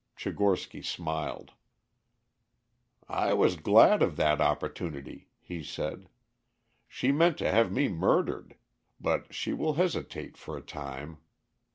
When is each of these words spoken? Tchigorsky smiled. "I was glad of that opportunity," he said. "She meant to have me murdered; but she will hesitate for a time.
Tchigorsky 0.17 0.83
smiled. 0.83 1.51
"I 3.07 3.35
was 3.35 3.55
glad 3.55 4.01
of 4.01 4.15
that 4.15 4.41
opportunity," 4.41 5.29
he 5.39 5.61
said. 5.61 6.09
"She 6.87 7.11
meant 7.11 7.37
to 7.37 7.51
have 7.51 7.71
me 7.71 7.87
murdered; 7.87 8.55
but 8.99 9.31
she 9.31 9.53
will 9.53 9.73
hesitate 9.75 10.37
for 10.37 10.57
a 10.57 10.61
time. 10.63 11.19